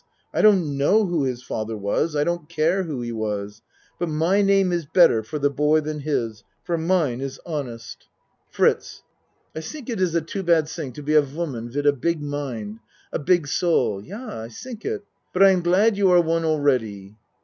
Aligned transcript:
I 0.33 0.41
don't 0.41 0.79
know 0.79 1.05
who 1.05 1.25
his 1.25 1.43
father 1.43 1.77
was 1.77 2.15
I 2.15 2.23
don't 2.23 2.49
care 2.49 2.81
who 2.85 3.01
he 3.01 3.11
was 3.11 3.61
but 3.99 4.09
my 4.09 4.41
name 4.41 4.71
is 4.71 4.83
better 4.87 5.21
for 5.21 5.37
the 5.37 5.51
boy 5.51 5.79
than 5.79 5.99
his 5.99 6.43
for 6.63 6.75
mine 6.75 7.21
is 7.21 7.39
honest 7.45 8.07
36 8.51 8.57
A 8.57 8.63
MAN'S 8.63 8.63
WORLD 8.63 8.73
FRITZ 8.73 9.03
I 9.55 9.59
tink 9.59 9.89
it 9.93 10.01
iss 10.01 10.15
a 10.15 10.21
too 10.21 10.41
bad 10.41 10.65
ting 10.65 10.91
to 10.93 11.03
be 11.03 11.13
a 11.13 11.21
woman 11.21 11.71
wid 11.71 11.85
a 11.85 11.93
big 11.93 12.19
mind, 12.19 12.79
a 13.13 13.19
big 13.19 13.45
soul. 13.47 14.03
Yah, 14.03 14.41
I 14.41 14.47
tink 14.47 14.85
it. 14.85 15.03
But 15.33 15.43
I 15.43 15.51
am 15.51 15.61
glad 15.61 15.95
you 15.97 16.09
are 16.09 16.19
one 16.21 16.45
already. 16.45 17.17